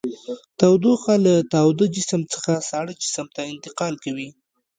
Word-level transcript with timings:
تودوخه 0.59 1.13
له 1.25 1.33
تاوده 1.53 1.85
جسم 1.95 2.21
څخه 2.33 2.51
ساړه 2.69 2.93
جسم 3.01 3.27
ته 3.35 3.41
انتقال 3.53 3.93
کوي. 4.03 4.29